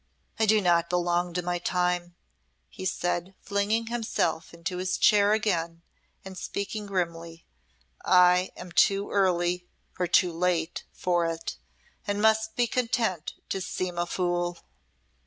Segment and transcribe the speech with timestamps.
[0.39, 2.15] "I do not belong to my time,"
[2.69, 5.83] he said, flinging himself into his chair again
[6.25, 7.45] and speaking grimly.
[8.03, 9.67] "I am too early
[9.99, 11.55] or too late for it,
[12.07, 14.57] and must be content to seem a fool."